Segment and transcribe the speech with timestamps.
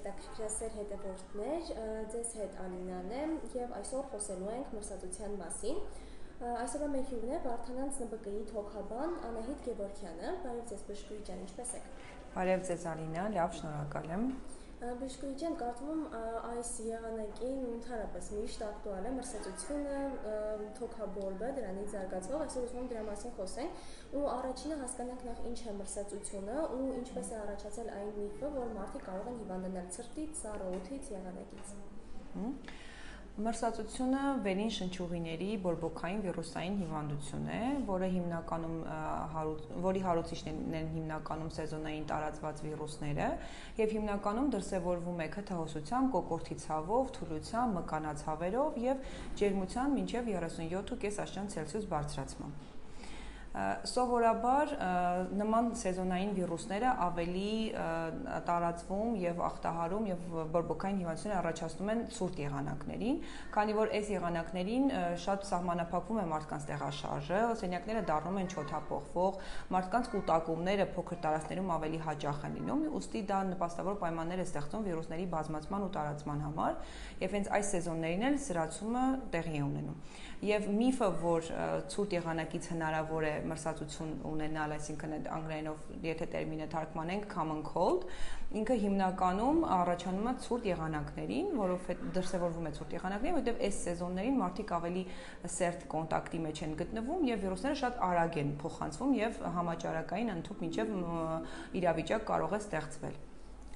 [0.00, 1.66] հետաքրքրասեր հետևորդներ,
[2.12, 3.24] ձեզ հետ Ալինան է
[3.56, 5.82] եւ այսօր խոսելու ենք մրսածության մասին։
[6.50, 11.92] Այսօրվա մեր հյուրն է Վարդանանց ՆԲԿ-ի թոքաբան Անահիտ Գևորքյանը։ Բարև ձեզ, Բժշկուհի ջան, ինչպե՞ս եք։
[12.38, 15.98] Բարև ձեզ Ալինա, լավ, շնորհակալ եմ։ Բժշկուհի ջան, կարծում
[16.50, 19.98] այս եղանակին ընդհանրապես միշտ ակտուալ է մրսածությունը,
[20.78, 23.82] թոքաբորբը, դրանից զարգացող, այսօր ուզում եմ դրա մասին խոսենք,
[24.16, 29.04] ու առաջինը հասկանանք նախ ինչ է մրսածությունը ու ինչպես է առաջացել այն միֆը, որ մարդիկ
[29.10, 31.76] կարող են հիվանդանալ ցրտից, սառը օդից, եղանակից։
[33.38, 38.74] Մրսածությունը վերին շնչուղիների բորբոքային վիրուսային հիվանդություն է, որը հիմնականում
[39.84, 43.28] որի հարուցիչներն են հիմնականում սեզոնային տարածված վիրուսները
[43.80, 49.08] եւ հիմնականում դրսեւորվում է քթահոսությամբ, կոկորտի ցավով, թուլությամբ, մկանացավերով եւ
[49.40, 52.69] ջերմության մինչեւ 37.5 աստիճան Ցելսիուս բարձրացմամբ
[53.50, 54.72] սովորաբար
[55.34, 57.54] նման սեզոնային վիրուսները ավելի
[58.46, 60.20] տարածվում եւ ախտահարում եւ
[60.54, 63.18] բորբոքային հիվանդությունները առաջացնում են ցուրտ եղանակներին,
[63.56, 64.86] քանի որ այս եղանակներին
[65.24, 69.42] շատ սահմանափակվում է մարդկանց տեղաշարժը, սենյակները դառնում են չոթափողվող,
[69.74, 75.26] մարդկանց կուտակումները փոքր տարածքներում ավելի հաճախ են լինում, ուստի դա նպաստավոր պայմաններ է ստեղծում վիրուսների
[75.34, 76.80] բազմացման ու տարածման համար,
[77.26, 79.04] եւ հենց այս սեզոններին էլ սրացումը
[79.34, 79.98] տեղի է ունենում
[80.40, 81.48] եւ միֆը, որ
[81.92, 88.06] ցուրտ եղանակից հնարավոր է մրսածություն ունենալ, այսինքն այդ անգլերենով եթե տերմինը թարգմանենք common cold,
[88.60, 94.74] ինքը հիմնականում առաջանում է ցուրտ եղանակներին, որովհետեւ դրսևորվում է ցուրտ եղանակներին, որովհետեւ այս սեզոններին մարդիկ
[94.80, 95.04] ավելի
[95.60, 100.94] սերտ կոնտակտի մեջ են գտնվում եւ վիրուսները շատ արագ են փոխանցվում եւ համաճարակային ընդཐུպ մինչեւ
[101.80, 103.20] իրավիճակ կարող է ստեղծվել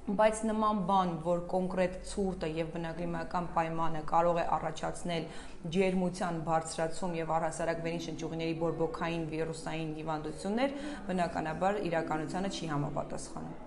[0.05, 5.29] բայց նման բան, որ կոնկրետ ցուրտը եւ բնակլիմայական պայմանը կարող է առաջացնել
[5.77, 10.75] ջերմության բարձրացում եւ առհասարակ վերին շնչուղիների բորբոքային վիրուսային հիվանդություններ,
[11.09, 13.63] բնականաբար իրականությանը չի համապատասխանում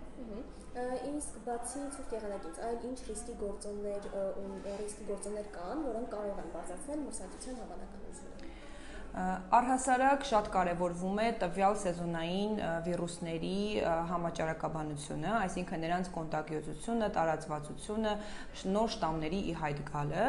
[0.78, 4.04] իսկ բացի ցուրտ եղանակից, այլ ինչ ռիսկի գործոններ
[4.82, 8.52] ռիսկի գործոններ կան, որոնք կարող են բարձրացնել մրսածության հավանականությունը։
[9.18, 13.54] Առհասարակ շատ կարևորվում է տվյալ սեզոնային վիրուսների
[14.12, 18.14] համաճարակաբանությունը, այսինքն նրանց կոնտագիոզությունը, տարածվածությունը,
[18.78, 20.26] նոր շտամների ի հայտ գալը։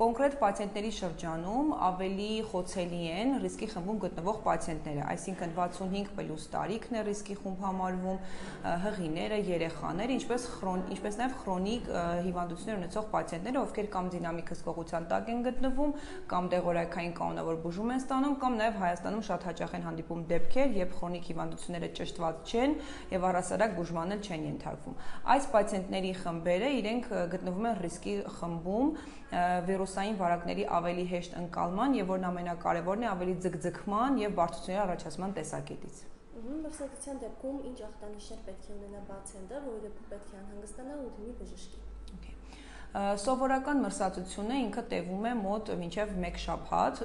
[0.00, 7.38] Կոնկրետ պացիենտների շրջանում ավելի խոցելի են ռիսկի խմբում գտնվող պացիենտները, այսինքն 65+ տարիքն է ռիսկի
[7.42, 8.18] խումբ համարվում,
[8.82, 11.88] հղիները, երեխաները, ինչպես խրոն, ինչպես նաև քրոնիկ
[12.26, 15.96] հիվանդություններ ունեցող պացիենտները, ովքեր կամ դինամիկ հսկողության տակ են գտնվում,
[16.32, 20.94] կամ դեղորայքային կանոնավոր բուժում են ստանում, կամ նաև Հայաստանում շատ հաճախ են հանդիպում դեպքեր, երբ
[20.98, 22.76] քրոնիկ հիվանդությունները ճշտված չեն
[23.12, 24.96] եւ առասարակ բուժման էլ չեն ենթարկվում։
[25.34, 28.90] Այս պացիենտների խմբերը իրենք գտնվում են ռիսկի խմբում
[29.68, 36.02] վիրուսային վարակների ավելի հեշտ ընկալման եւ որն ամենակարևորն է ավելի ձգձգման եւ բարդությունների առաջացման տեսակետից։
[36.42, 41.91] Մրսակցության դեպքում ինչ ախտանիշներ պետք է ունենա պացիենտը, դեպքում պետք է անհանգստանա ու դիմի բժշկի։
[42.92, 46.98] Սովորական մրսածությունը ինքը տևում է մոտ մինչև 1 շաբաթ,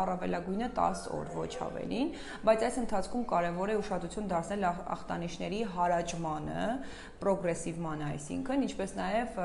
[0.00, 2.10] առավելագույնը 10 օր, ոչ ավելին,
[2.48, 6.66] բայց այս ընթացքում կարևոր է ուշադրություն դարձնել ախտանիշների հարաճմանը,
[7.22, 9.40] պրոգրեսիվ մանը, այսինքն, ինչպես նաև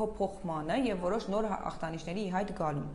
[0.00, 2.90] փոփոխմանը եւ որոշ նոր ախտանիշների ի հայտ գալուն։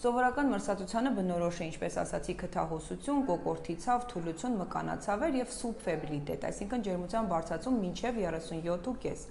[0.00, 7.28] Սովորական մրսածությանը բնորոշ է, ինչպես ասացի, քթահոսություն, կոկորտի ցավ, թուլություն, մկանացավեր եւ սուբֆեբրիլիտետ, այսինքն ջերմության
[7.34, 9.26] բարձրացում մինչև 37.5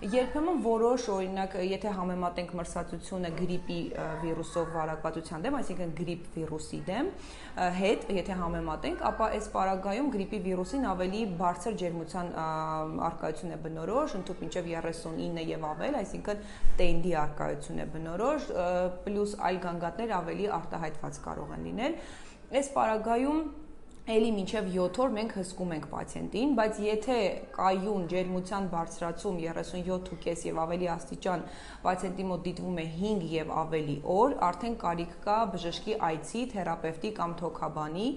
[0.00, 3.78] Երբեմն որոշ օրինակ, եթե համեմատենք մրսածությունը գրիպի
[4.22, 7.10] վիրուսով վարակվածության դեմ, այսինքն գրիպ վիրուսի դեմ,
[7.80, 12.32] հետ, եթե համեմատենք, ապա այս պարագայում գրիպի վիրուսին ավելի բարձր ջերմության
[13.10, 16.44] արկայություն է բնորոշ, ընդհանուր մինչև 39 եւ ավել, այսինքն
[16.80, 18.50] տենդի արկայություն է բնորոշ,
[19.06, 21.98] պլյուս այլ գանգատներ ավելի արտահայտված կարող են լինել։
[22.60, 23.42] Այս պարագայում
[24.08, 27.16] Էլի մինչև 7 օր մենք հսկում ենք պացիենտին, բայց եթե
[27.52, 31.44] կայուն ջերմության բարձրացում 37.5 եւ ավելի աստիճան
[31.84, 37.36] պացիենտի մոտ դիտվում է 5 եւ ավելի օր, արդեն կարիք կա բժշկի այցի, թերապևտի կամ
[37.44, 38.08] թոքաբանի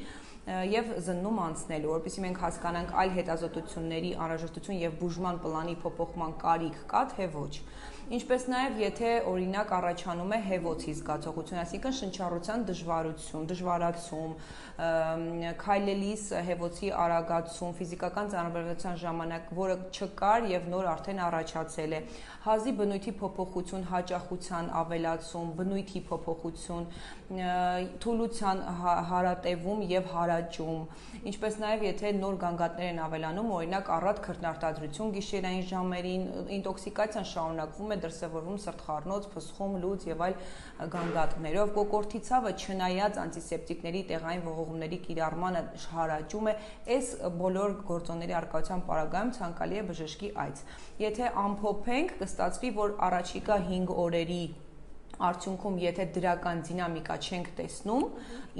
[0.72, 7.04] եւ զննում անցնելու, որովհետեւ մենք հասկանանք այլ հետազոտությունների անհրաժեշտություն եւ բուժման պլանի փոփոխման կարիք կա
[7.14, 7.54] թե ոչ
[8.18, 14.36] ինչպես նաև եթե օրինակ առաջանում է հեվոցի զգացողություն, այսինքն շնչառության դժվարություն, դժվարացում,
[15.64, 22.02] քայլելիս հեվոցի արագացում, ֆիզիկական ծանրաբեռնության ժամանակ, որը չկար եւ նոր արդեն առաջացել է,
[22.44, 26.88] հազի բնույթի փոփոխություն, հաճախության ավելացում, բնույթի փոփոխություն,
[28.04, 28.64] թուլության
[29.14, 30.84] հարատևում եւ հարա հարաճում,
[31.30, 36.24] ինչպես նաև եթե նոր գանգատներ են ավելանում, օրինակ առատ քրտնարտադրություն գիշերային ժամերին,
[36.58, 40.36] ինտոքսիկացիան շարունակվում է դրսևորվում սրտխառնոց, փսխում, լուծ եւ այլ
[40.94, 45.64] գանգատներով։ Կոկորտի ցավը չնայած անտիսեպտիկների տեղային ողողումների կիրառմանը
[45.94, 46.56] հարաճում է,
[46.98, 47.14] այս
[47.44, 50.66] բոլոր գործոնների արկայության պարագայում ցանկալի է բժշկի այց։
[51.04, 54.44] Եթե ամփոփենք, կստացվի, որ առաջիկա 5 օրերի
[55.30, 58.06] արդյունքում եթե դրական դինամիկա չենք տեսնում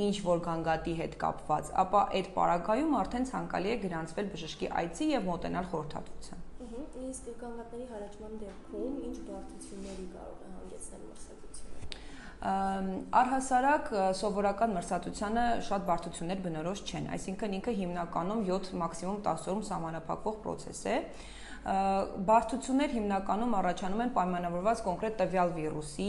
[0.08, 5.30] ինչ որ գանգատի հետ կապված, ապա այդ պարագայում արդեն ցանկալի է գրանցվել բժշկի այցի եւ
[5.34, 6.50] մոտենալ խորհրդատվության։
[7.04, 11.84] Իսկ գանգատների հարաճման դեպքում ինչ բարդությունների կարող է հանգեցնել մրսակությունը։
[13.20, 20.40] Առհասարակ սովորական մրսատությանը շատ բարդություններ բնորոշ չեն, այսինքն ինքը հիմնականում 7 մաքսիմում 10 օրում սահմանափակվող
[20.48, 20.98] process է։
[21.64, 26.08] Բարդություններ հիմնականում առաջանում են պայմանավորված կոնկրետ տվյալ վիրուսի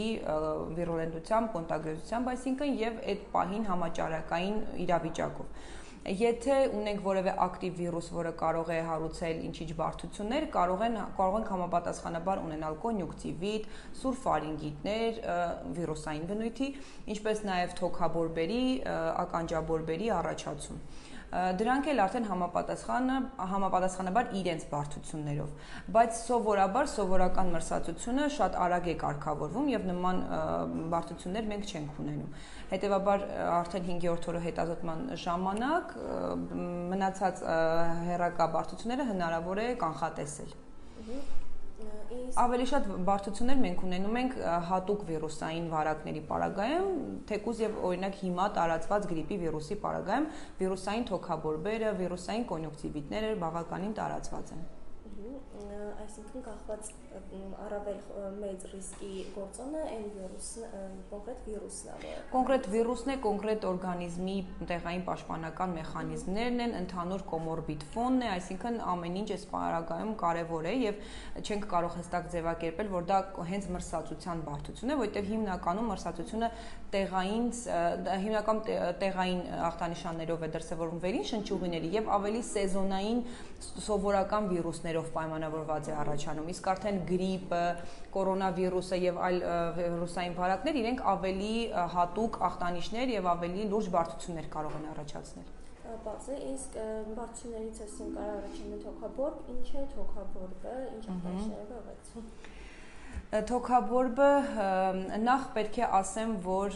[0.79, 5.71] վիրուլենտությամբ, կոնտագիոզությամբ, այսինքն եւ այդ պահին համաճարակային իրավիճակով։
[6.05, 11.49] Եթե ունենք որևէ ակտիվ վիրուս, որը կարող է հարուցել ինչ-ինչ բարդություններ, կարող են կարող ենք
[11.55, 13.65] համապատասխանաբար ունենալ կոնյուկտիվիտ,
[14.03, 15.23] սուրֆարինգիտներ,
[15.79, 16.69] վիրուսային բնույթի,
[17.15, 18.63] ինչպես նաև թոքաբորբերի,
[19.25, 20.85] ականջաբորբերի առաջացում
[21.31, 23.15] դրանք էլ արդեն համապատասխանը
[23.51, 30.21] համապատասխանաբար իրենց բարդություններով բայց սովորաբար սովորական մրսածությունը շատ արագ է կարգավորվում եւ նման
[30.93, 32.35] բարդություններ մենք չենք ունենում
[32.75, 33.25] հետեւաբար
[33.55, 35.97] արդեն 5-րդ օրը հետազոտման ժամանակ
[36.93, 37.43] մնացած
[38.11, 40.55] հերակա բարդությունները հնարավոր է կանխատեսել
[42.39, 44.37] Ավելի շատ բարդություններ մենք ունենում ենք
[44.69, 46.93] հատուկ վիրուսային վարակների պարագայում,
[47.31, 50.29] թեկուզ եւ օրինակ հիմա տարածված գրիպի վիրուսի պարագայում
[50.61, 54.65] վիրուսային թոքաբորբերը, վիրուսային կոնյունկտիվիտները բավականին տարածված են
[55.35, 56.89] այսինքն կախված
[57.65, 57.99] առավել
[58.41, 64.35] մեծ ռիսկի գործոնը այն վիրուսն կոնկրետ վիրուսն է կոնկրետ վիրուսն է կոնկրետ օրգանիզմի
[64.71, 70.75] տեղային պաշտպանական մեխանիզմներն են ընդհանուր կոմորբիդ ֆոնն է այսինքն ամեն ինչ այս պարագայում կարևոր է
[70.85, 71.01] եւ
[71.45, 73.19] չենք կարող հստակ ձևակերպել որ դա
[73.51, 76.51] հենց մրսածության բարդություն է որովհետեւ հիմնականում մրսածությունը
[76.95, 77.47] տեղային
[78.25, 78.61] հիմնական
[79.01, 83.19] տեղային ախտանշաններով է դրսևորվում վերին շնչուղիների եւ ավելի սեզոնային
[83.85, 87.61] սովորական վիրուսներով պայմանավորված է առաջանում իսկ արդեն գրիպը,
[88.15, 89.37] կորոնավիրուսը եւ այլ
[89.79, 91.53] վիրուսային վարակներ իրենք ավելի
[91.95, 95.53] հատուկ ախտանիշներ եւ ավելի լուրջ բարդություններ կարող են առաջացնել
[96.05, 96.73] բացը իսկ
[97.15, 102.25] բարդություններից ասենք կարող առաջինը թոքաբորբ, ինչ է թոքաբորբը, ինչ ախտանիշներով է ուղեկցում
[103.35, 104.27] Թոքաբորբը
[105.25, 106.75] նախ պետք է ասեմ, որ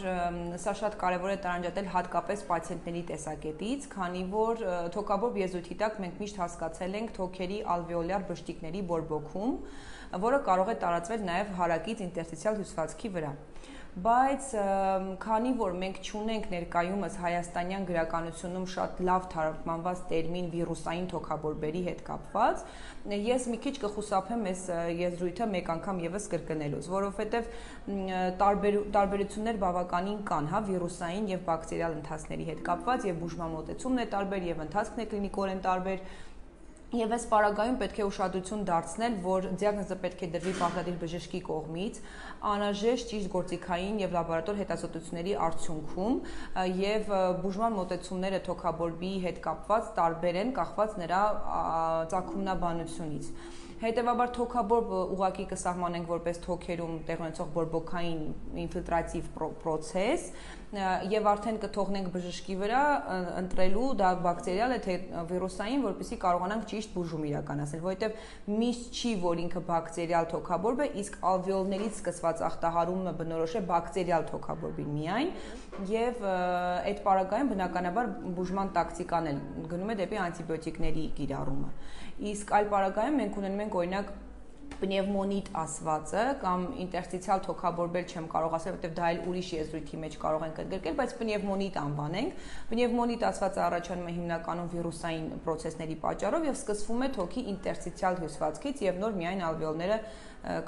[0.60, 4.62] սա շատ կարևոր է տարանջատել հատկապես պացիենտների տեսակետից, քանի որ
[4.96, 9.56] թոքաբորբ եզույթի տակ մենք միշտ հասկացել ենք թոքերի ալվեոլյար բշտիկների բորբոքում,
[10.26, 13.32] որը կարող է տարածվել նաև հարակից ինտերստիցիալ հյուսվածքի վրա
[13.98, 14.48] բայց
[15.18, 22.62] քանի որ մենք ճունենք ներկայումս հայաստանյան գրականությունում շատ լավ թարգմանված տերմին վիրուսային թոքաբորբերի հետ կապված,
[23.26, 24.62] ես մի քիչ կխուսափեմ այս
[25.00, 27.50] եզրույթը մեկ անգամ եւս կրկնելուց, որովհետեւ
[28.44, 34.10] տարբեր տարբերություններ բավականին կան, հա, վիրուսային եւ բակտերիալ ընթացքների հետ կապված եւ բուժման մոտեցումն է
[34.14, 36.04] տարբեր եւ ընթացքն է կլինիկորեն տարբեր
[36.90, 42.00] Եվ այս պարագայում պետք է ուշադրություն դարձնել, որ դիագնոզը պետք է դրվի պարտադիր բժշկի կողմից,
[42.50, 46.18] անհրաժեշտ ճիշտ գործիքային եւ լաբորատոր հետազոտությունների արդյունքում
[46.80, 47.14] եւ
[47.46, 51.22] բուժման մոտեցումները թոքաբորբի հետ կապված տարբեր են, կախված նրա
[52.10, 53.32] ցակումնաբանությունից։
[53.80, 58.18] Հետևաբար թոքաբորբ ուղակի կսահմանենք որպես թոքերում տեղ ունեցող բորբոքային
[58.66, 59.30] ինֆիլտրատիվ
[59.62, 60.26] process
[60.70, 62.80] եւ արդեն կթողնենք բժշկի վրա
[63.40, 64.94] ընտրելու դա բակտերիալ է թե
[65.30, 71.18] վիրուսային, որպեսզի կարողանանք ճիշտ բուժում իրականացնել, որովհետեւ միշտ չի, որ ինքը բակտերիալ թոքաբորբ է, իսկ
[71.30, 75.34] ալվեոլներից սկսված ախտահարումը բնորոշ է բակտերիալ թոքաբորբին միայն
[75.90, 81.70] եւ այդ պարագայում բնականաբար բուժման տակտիկան էլ գնում է դեպի անտիբիոտիկների կիրառումը
[82.30, 84.10] իսկ այլ պարագայում մենք ունենում ենք օրինակ
[84.80, 90.44] պնևմոնիտ ասվածը կամ ինտերստիցիալ թոքաբորբել չեմ կարող ասել, որովհետև դա էլ ուրիշ եզրույթի մեջ կարող
[90.46, 97.04] ենք ընդգրկել, բայց պնևմոնիտ անվանենք։ Պնևմոնիտ ասվածը առաջանում է հիմնականում վիրուսային process-ների պատճառով եւ սկսվում
[97.04, 99.98] է թոքի ինտերստիցիալ հյուսվածքից եւ նոր միայն ալվեոլները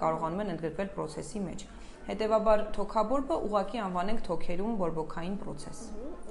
[0.02, 1.66] կարողանում են ընդգրկվել process-ի մեջ։
[2.08, 5.82] Հետևաբար թոքաբորբը ուղակի անվանենք թոքերում բորբոքային process։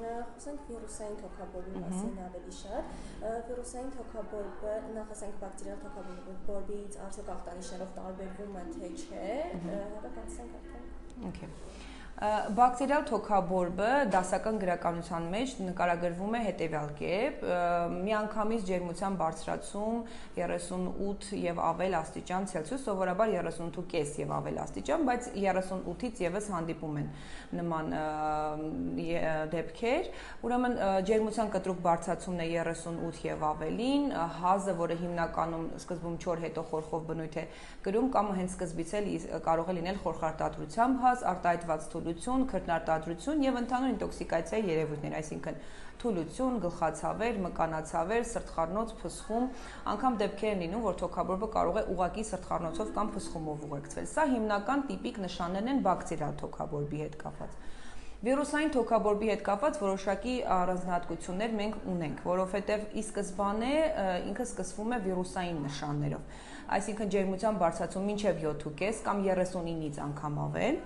[0.01, 2.91] Խոսենք վիրուսային թոքաբորբի մասին ավելի շատ։
[3.51, 9.31] Վիրուսային թոքաբորբը նախ ասենք բակտերիալ թոքաբորբից արդյոք ախտանիշներով տարբերվում է թե չէ,
[9.69, 11.89] հետո կանցնենք արդեն։ Okay
[12.21, 17.39] Բակտերիալ թոքաբորբը դասական գրականության մեջ նկարագրվում է հետևյալ կերպ.
[17.97, 19.95] միանգամից ջերմության բարձրացում
[20.37, 27.09] 38 եւ ավել աստիճան Ցելսիուս, սովորաբար 38.5 եւ ավել աստիճան, բայց 38-ից եւս հանդիպում են
[27.57, 27.89] նման
[29.57, 30.11] դեպքեր։
[30.45, 30.77] Ուրեմն
[31.09, 34.07] ջերմության կտրուկ բարձրացումն է 38 եւ ավելին,
[34.45, 37.47] հազը, որը հիմնականում սկզբում չոր հետո խորխով բնույթ է
[37.81, 39.11] կրում կամ հենց սկզբից էլ
[39.49, 45.59] կարող է լինել խորխարտադրությամբ հազ, արտահայտված թուլություն, քրտնարտադրություն եւ ընդհանուր ինտոքսիկացիայի երևույթներ, այսինքն
[46.01, 49.47] թուլություն, գլխացավեր, մկանացավեր, սրտխառնոց, փսխում,
[49.95, 54.85] անգամ դեպքեր են լինում, որ թոքաբորբը կարող է ուղակի սրտխառնոցով կամ փսխումով ուղեկցվել։ Սա հիմնական
[54.91, 57.61] տիպիկ նշաններն են բակտերիալ թոքաբորբի հետ կապված։
[58.21, 63.71] Վիրուսային թոքաբորբի հետ կապված որոշակի առանձնահատկություններ մենք ունենք, որովհետև ի սկզբանե
[64.29, 66.35] ինքը սկսվում է վիրուսային նշաններով։
[66.77, 70.77] Այսինքն ջերմության բարձրացում մինչև 7.5 կամ 39-ից անգամ ավել,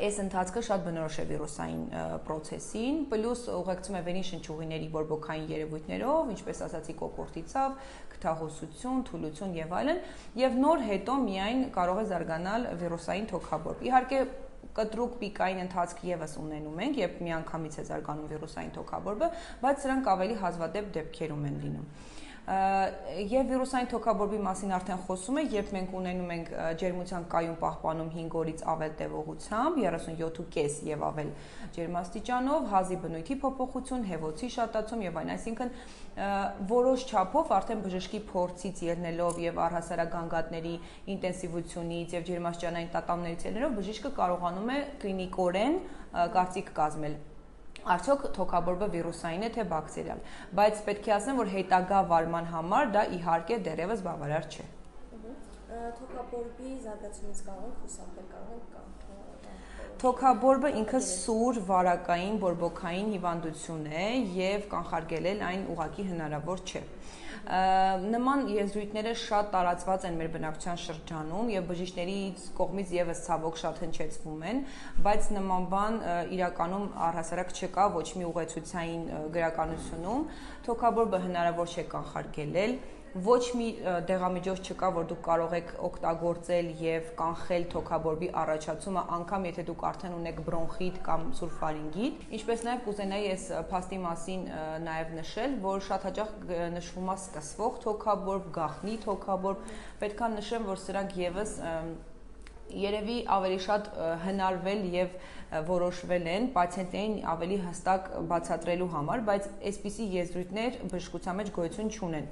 [0.00, 1.80] այս ընթացքը շատ բնորոշ է վիրուսային
[2.26, 7.74] process-ին, պլյուս ուղեկցում է վենի շնչուղիների բորբոքային երևույթներով, ինչպես ասացի, կոկորտի ցավ,
[8.14, 10.00] քթահոսություն, թուլություն եւ այլն,
[10.40, 14.22] եւ նոր հետո միայն կարող է զարգանալ վիրուսային թոքաբորբ։ Իհարկե
[14.80, 19.28] կտրուկ պիկային ընթացք եւս ունենում ենք, երբ միանգամից է զարգանում վիրուսային թոքաբորբը,
[19.64, 21.88] բայց սրանք ավելի հազվադեպ դեպքերում են լինում
[22.50, 26.48] եւ վիրուսային թոքաբորբի մասին արդեն խոսում է, երբ մենք ունենում ենք
[26.80, 31.30] ջերմության կայուն պահպանում 5 օրից ավել տևողությամբ, 37.5 եւ ավել
[31.76, 35.72] ջերմաստիճանով, հազի բնույթի փոփոխություն, հեվոցի շատացում եւ այն, այսինքն
[36.74, 40.74] որոշ չափով արդեն բժշկի փորձից ելնելով եւ առհասարակ գանգատների
[41.14, 45.82] ինտենսիվությունից եւ ջերմաստիճանային տատանումներից ելնելով բժիշկը կարողանում է կլինիկորեն
[46.34, 47.20] կարծիք կազմել
[47.94, 50.20] Արդյոք թոքաբորբը վիրուսային է թե բակտերիալ,
[50.60, 54.66] բայց պետք է ասեմ, որ հետագա վարման համար դա իհարկե դեռևս բավարար չէ։
[56.00, 58.90] Թոքաբորբի զարգացումից կարող ենք խուսափել, կարող ենք կամ
[60.00, 64.04] Թոքաբորբը ինքը սուր վարակային բորբոքային հիվանդություն է
[64.36, 66.80] եւ կանխարգելել այն ուղակի հնարավոր չէ։
[67.48, 72.18] Նման եզրույթները շատ տարածված են մեր բնակչության շրջանում եւ բժիշկների
[72.60, 74.62] կողմից եւս ցավոք շատ հնչեցվում են,
[75.06, 75.98] բայց նման բան
[76.36, 79.04] իրականում առհասարակ չկա ոչ մի ուղեցույցային
[79.40, 80.24] գրականությունում։
[80.68, 82.76] Թոքաբորբը հնարավոր չէ կանխարգելել
[83.10, 83.68] ոչ մի
[84.06, 90.14] դեղամիջոց չկա, որ դուք կարող եք օգտագործել եւ կանխել թոքաբորբի առաջացումը, անկամ եթե դուք արդեն
[90.14, 94.44] ունեք բրոնխիտ կամ սուրֆարինգիտ։ Ինչպես նաեւ կուզենայի այս փաստի մասին
[94.86, 96.30] նաեւ նշել, որ շատ հաճախ
[96.76, 99.66] նշվում է սկսվող թոքաբորբ, գախնի թոքաբորբ,
[100.04, 101.56] պետքա նշեմ, որ սրանք եւս
[102.70, 103.88] երևի ավելի շատ
[104.24, 105.14] հնարվել եւ
[105.66, 112.28] որոշվել են պացիենտներին ավելի հստակ բացատրելու համար, բայց այսպիսի եզրույթներ բժշկության մեջ գոյություն չունեն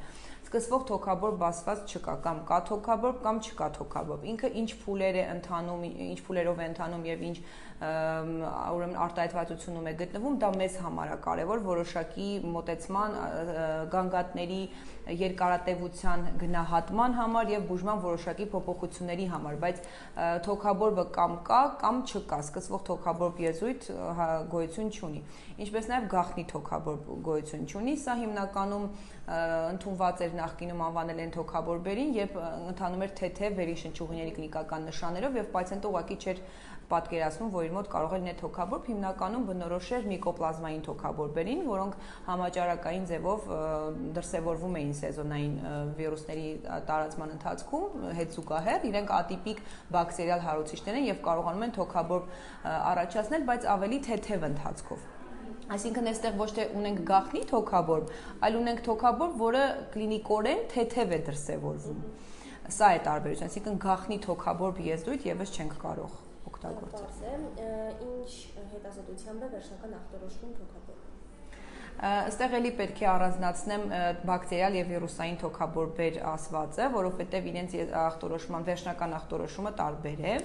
[0.48, 5.82] սկսվող թոքաբոր բացված չկա կամ կա թոքաբոր կամ չկա թոքաբոր։ Ինքը ինչ փուլեր է ընթանում,
[6.08, 7.36] ինչ փուլերով է ընթանում եւ ինչ
[7.78, 13.12] ուրեմն արտահայտվածությունում է գտնվում, դա մեզ համար է կարևոր որոշակի մոտեցման
[13.92, 14.62] գանգատների
[15.18, 19.84] երկարատևության գնահատման համար եւ բուժման որոշակի փոփոխությունների համար, բայց
[20.48, 23.88] թոքաբորբը կամ կա կամ չկա, սկսվող թոքաբորբ եզույթ
[24.56, 25.22] գոյություն չունի։
[25.68, 28.90] Ինչպես նաեւ գախնի թոքաբորբ գոյություն չունի, սա հիմնականում
[29.28, 32.36] ընդունված էր նախկինում անվանել են թոքաբորբերին, երբ
[32.72, 36.40] ընթանում էր թեթե վերիշնչուղիների կլինիկական նշաններով եւ պացիենտը ուղակի չէր
[36.88, 43.04] պատկերացնում, որ իր մոտ կարող է լինել թոքաբորբ, հիմնականում բնորոշ էր միկոպլազմային թոքաբորբերին, որոնք համաճարակային
[43.10, 43.50] ձևով
[44.16, 45.58] դրսևորվում էին սեզոնային
[46.00, 46.48] վիրուսների
[46.88, 49.62] տարածման ընթացքում հետ զուգահեռ, իրենք ատիպիկ
[49.98, 52.34] բակտերիալ հարուցիչներ են եւ կարողանում են թոքաբորբ
[52.72, 55.17] առաջացնել, բայց ավելի թեթև ընթացքով։
[55.68, 58.12] Այսինքն այստեղ ոչ թե ունենք գախնի թոքաբորբ,
[58.46, 62.00] այլ ունենք թոքաբորբ, որը կլինիկորեն թեթև է դրսևորվում։
[62.78, 66.16] Սա է տարբերությունը, այսինքն գախնի թոքաբորբ եզրույթ եւս չենք կարող
[66.48, 67.44] օգտագործել։
[68.08, 68.32] Ինչ
[68.72, 71.08] հետազոտությամբ է վերջնական ախտորոշվում թոքաբորբը։
[71.98, 73.84] Այստեղ էլի պետք է առանձնացնեմ
[74.28, 80.36] բակտերիալ եւ վիրուսային թոքաբորբեր ասվածը, որովհետեւ իրենց ախտորոշման վերջնական ախտորոշումը տարբեր է։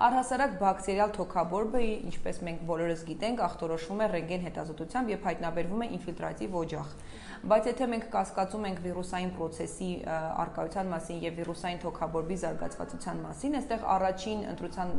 [0.00, 1.82] Առհասարակ բակտերիալ թոքաբորբը,
[2.12, 6.94] ինչպես մենք բոլորս գիտենք, ախտորոշվում է ռենտգեն հետազոտությամբ եւ հայտնաբերվում է ինֆիլտրատիվ օջախ
[7.42, 13.86] բայց եթե մենք կասկածում ենք վիրուսային process-ի արկայության մասին եւ վիրուսային թոքաբորբի զարգացվածության մասին, այստեղ
[13.94, 14.92] առաջին ընտրության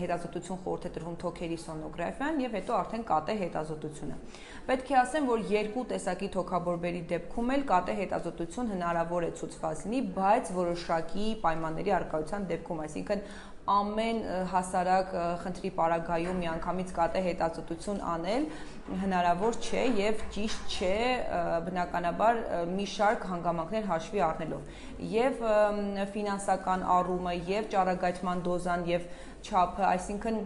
[0.00, 4.18] հետազոտություն խորհուրդ է տրվում թոքերի սոնոգրաֆիան եւ հետո արդեն կատե հետազոտությունը։
[4.70, 10.02] Պետք է ասեմ, որ երկու տեսակի թոքաբորբերի դեպքում էլ կատե հետազոտություն հնարավոր է ցուցված լինի,
[10.18, 13.24] բայց որոշակի պայմանների արկայության դեպքում, այսինքն
[13.70, 14.20] ամեն
[14.50, 15.10] հասարակ
[15.42, 18.46] խնդրի պարագայում միանգամից կատե հետազոտություն անել
[19.02, 20.94] հնարավոր չէ եւ ճիշտ չէ
[21.66, 22.40] բնականաբար
[22.72, 25.44] մի շարք հանգամանքներ հաշվի առնելով եւ
[26.16, 29.06] ֆինանսական առումը եւ ճառագայթման դոզան եւ
[29.46, 30.42] չափը այսինքն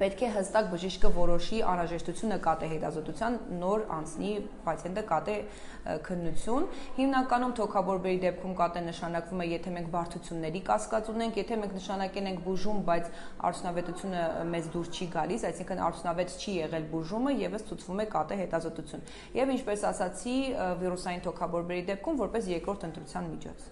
[0.00, 4.32] պետք է հստակ բժիշկը որոշի անհրաժեշտությունը կատե հետազոտության նոր անցնի
[4.66, 5.36] պացիենտը կատե
[6.06, 6.66] քննություն
[6.96, 12.42] հիմնականում թոքաբորբերի դեպքում կատե նշանակվում է եթե մենք բարդությունների կասկած ունենք եթե մենք նշանակել ենք
[12.46, 13.10] բուժում բայց
[13.50, 14.26] արդյունավետությունը
[14.56, 19.08] մեզ դուր չի գալիս այսինքն արդյունավետ չի եղել բուժումը եւս ցուցվում է կատե հետազոտություն
[19.40, 20.36] եւ ինչպես ասացի
[20.82, 23.70] վիրուսային թոքաբորբերի դեպքում որպես երկրորդ ընտրության միջոց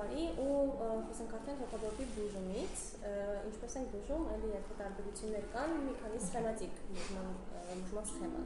[0.00, 0.60] բարի ու
[1.08, 2.84] խոսենք արդեն հոգաբորբի բուժումից,
[3.50, 7.32] ինչպես են բուժում, այլ եթե տարբերություններ կան, մի քանի սխեմատիկ բուժման
[7.70, 8.44] բուժման սխեմա։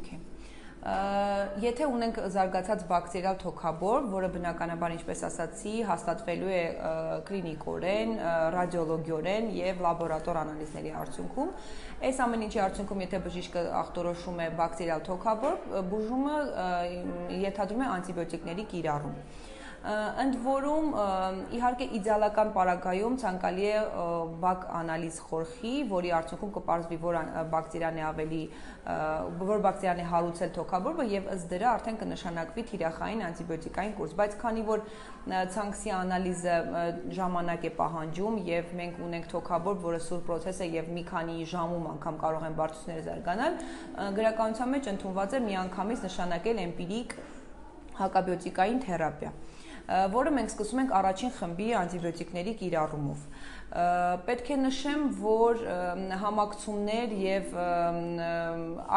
[0.00, 0.22] Okay
[1.64, 6.58] եթե ունենք զարգացած բակտերիալ թոքաբոր, որը բնականաբար ինչպես ասացի, հաստատվելու է
[7.30, 8.12] կլինիկորեն,
[8.56, 11.54] ռադիոլոգիորեն եւ լաբորատոր անալիզների արդյունքում,
[12.04, 15.58] այս ամեն ինչի արդյունքում եթե բժիշկը ախտորոշում է բակտերիալ թոքաբոր,
[15.94, 16.36] բուժումը
[17.48, 19.18] ենթադրում է անտիբիոտիկների կիրառում
[19.84, 20.86] ընդ որում
[21.52, 23.80] իհարկե իդեալական պարագայում ցանկալի է
[24.40, 27.18] բակ անալիզ խորխի, որի արդյունքում կպարզվի, որ
[27.52, 28.40] բակտերիան է ավելի
[29.44, 34.64] որ բակտերիան է հարուցել թոքաբորբը եւ ըստ դրա արդեն կնշանակվի թիրախային անտիբիոտիկային կուրս, բայց քանի
[34.72, 34.84] որ
[35.52, 36.56] ցանքսի անալիզը
[37.20, 41.88] ժամանակ է պահանջում եւ մենք ունենք թոքաբորբ, որը սուր process է եւ մի քանի ժամում
[41.92, 43.56] անգամ կարող են բարդությունները զարգանալ,
[44.20, 47.16] գրականության մեջ ընդունված է միանգամից նշանակել էմպիրիկ
[48.04, 49.32] հակաբիոտիկային թերապիա
[50.14, 53.26] որը մենք սկսում ենք առաջին խմբի անտիբիոտիկների կիրառումով
[53.74, 55.62] պետք է նշեմ, որ
[56.20, 57.56] համակցումներ եւ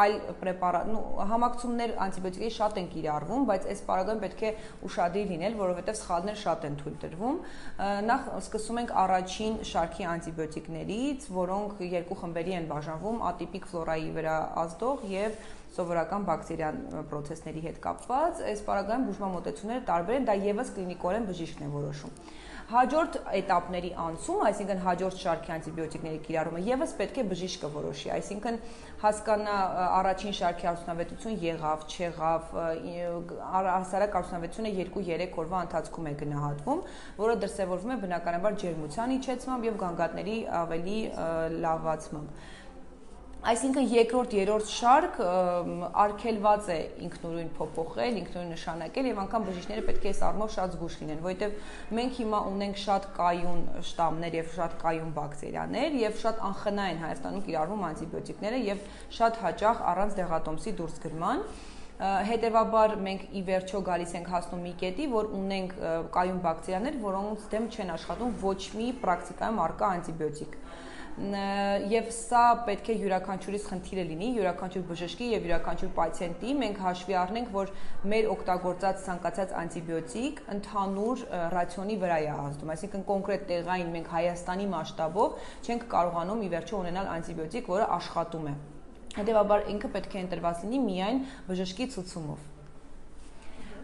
[0.04, 1.00] այլ պրեպարատ, նո
[1.32, 4.52] համակցումներ անտիբիոտիկների շատ են կիրառվում, բայց այս պարագայում պետք է
[4.86, 7.40] ուշադիր լինել, որովհետեւ սխալներ շատ են թույլ տրվում։
[8.06, 15.08] Նախ սկսում ենք առաջին շարքի անտիբիոտիկներից, որոնք երկու խմբերի են բաժանվում՝ ատիպիկ ֆլորայի վրա ազդող
[15.18, 15.42] եւ
[15.76, 16.82] սովորական բակտերիան
[17.12, 22.20] process-ների հետ կապված, այս պարագայում բուժմամոտեցումները տարբեր են, դա եւս կլինիկորեն բժիշկն է որոշում։
[22.68, 28.58] Հաջորդ этаպների անցում, այսինքն հաջորդ շարքի անտիբիոտիկների կիրառումը եւս պետք է բժիշկը որոշի, այսինքն
[29.04, 29.54] հասկանա
[29.98, 32.52] առաջին շարքի արդյունավետություն եղավ, չեղավ,
[33.78, 36.84] հասարակ արդյունավետությունը 2-3 օրվա ընթացքում է գնահատվում,
[37.24, 40.98] որը դրսևորվում է բնականաբար ջերմության իջեցմամբ եւ գանգատների ավելի
[41.64, 42.46] լավացմամբ։
[43.48, 45.14] Այսինքն երկրորդ, երրորդ շարք
[46.02, 46.74] արգելված է
[47.06, 51.54] ինքնուրույն փոփոխել, ինքնուրույն նշանակել եւ անգամ բժիշկները պետք է այս առումով շատ զգուշ լինեն, որովհետեւ
[51.98, 57.46] մենք հիմա ունենք շատ կայուն շտամներ եւ շատ կայուն բակտերիաներ եւ շատ անխնա են Հայաստանում
[57.48, 58.84] կիրառվում անտիբիոտիկները եւ
[59.16, 61.44] շատ հաճախ առանց դեղատոմսի դուրս գրման
[61.98, 65.72] հետևաբար մենք ի վերջո գալիս ենք հասնում մի կետի, որ ունենք
[66.14, 70.54] կայուն բակտերիաներ, որոնց դեմ չեն աշխատում ոչ մի պրակտիկայում արկա անտիբիոտիկ
[71.18, 77.48] եւ սա պետք է յուրաքանչյուրիս խնդիրը լինի, յուրաքանչյուր բժշկի եւ յուրաքանչյուր պացիենտի մենք հաշվի առնենք,
[77.56, 77.72] որ
[78.12, 81.24] մեր օգտագործած ցանկացած անտիբիոտիկ ընդհանուր
[81.58, 87.10] ռացիոնի վրա է ազդում, այսինքն կոնկրետ տեղային մենք Հայաստանի մասշտաբով չենք կարողանում ի վերջո ունենալ
[87.18, 88.54] անտիբիոտիկ, որը աշխատում է։
[89.18, 92.57] Հետևաբար ինքը պետք է ընտրված լինի միայն բժշկի ցուցումով։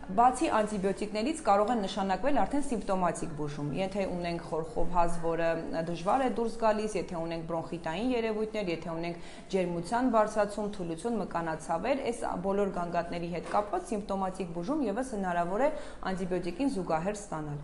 [0.05, 5.47] Բացի անտիբիոտիկներից կարող են նշանակվել արդեն սիմպտոմատիկ բուժում։ Եթե ունենք խորխոհազ, որը
[5.89, 12.21] դժվար է դուրս գալիս, եթե ունենք բրոնխիտային երևույթներ, եթե ունենք ջերմության բարձրացում, թուլություն, մկանացավեր, այս
[12.45, 15.73] բոլոր գանգատների հետ կապված սիմպտոմատիկ բուժում եւս հնարավոր է
[16.13, 17.59] անտիբիոտիկին զուգահեռ ստանալ։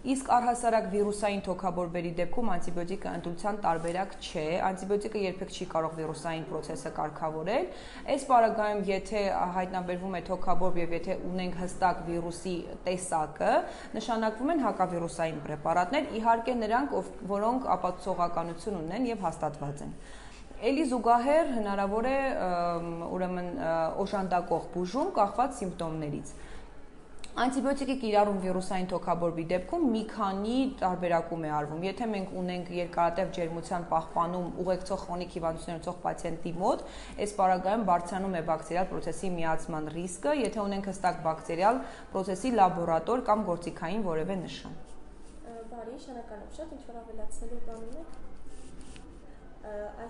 [0.00, 6.92] Իսկ առհասարակ վիրուսային թոքաբորբերի դեպքում անտիբիոտիկը ընտրության տարբերակ չէ։ Անտիբիոտիկը երբեք չի կարող վիրուսային process-ը
[6.96, 7.66] կարգավորել։
[8.14, 9.20] Այս պարագայում, եթե
[9.58, 12.54] հայտնաբերվում է թոքաբորբ եւ եթե ունենք հստակ վիրուսի
[12.88, 13.52] տեսակը,
[14.00, 16.96] նշանակվում են հակավիրուսային պրեպարատներ, իհարկե նրանք,
[17.36, 19.94] որոնք ապացուցողականություն ունեն եւ հաստատված են։
[20.60, 22.16] Էլի զուգահեռ հնարավոր է
[23.16, 23.46] ուրեմն
[24.02, 26.32] օժանդակող բուժում կախված սիմպտոմներից։
[27.40, 33.86] Անտիբիոտիկի կիրառում վիրուսային թոքաբորբի դեպքում մի քանի տարբերակում է արվում։ Եթե մենք ունենք երկարատև ջերմության
[33.92, 36.84] պահպանում ուղեկցող քրոնիկ հիվանդություն ունեցող պացիենտի մոտ,
[37.24, 41.80] այս պարագայում բարձրանում է բակտերիալ process-ի միացման ռիսկը, եթե ունենք հստակ բակտերիալ
[42.12, 44.74] process-ի լաբորատոր կամ գործիքային որևէ նշան։
[45.70, 48.08] Բարի, շնորհակալություն շատ, ինչ որ ավելացնելու բան ունեք։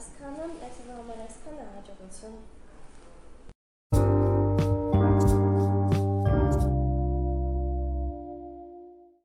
[0.00, 2.34] Այսքանը, այսօր համար այսքանը հաջողություն։